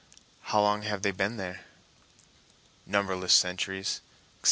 [0.45, 1.63] "How long have they been there?"
[2.87, 4.05] "Numberless centuries," etc.